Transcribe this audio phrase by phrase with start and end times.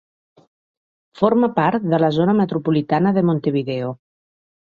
[1.21, 3.93] Forma part de la zona metropolitana de Montevideo.